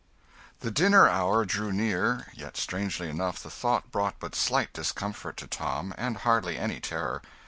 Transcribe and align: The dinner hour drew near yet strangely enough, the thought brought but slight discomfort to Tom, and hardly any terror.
The 0.61 0.71
dinner 0.71 1.07
hour 1.07 1.45
drew 1.45 1.71
near 1.71 2.25
yet 2.33 2.57
strangely 2.57 3.07
enough, 3.07 3.43
the 3.43 3.51
thought 3.51 3.91
brought 3.91 4.15
but 4.19 4.33
slight 4.33 4.73
discomfort 4.73 5.37
to 5.37 5.45
Tom, 5.45 5.93
and 5.95 6.17
hardly 6.17 6.57
any 6.57 6.79
terror. 6.79 7.21